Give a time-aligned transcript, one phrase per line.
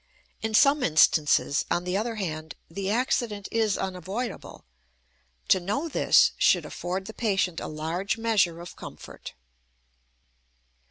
[0.41, 4.65] In some instances, on the other hand, the accident is unavoidable;
[5.49, 9.35] to know this should afford the patient a large measure of comfort.